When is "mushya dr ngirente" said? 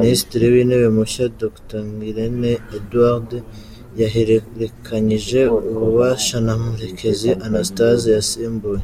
0.96-2.52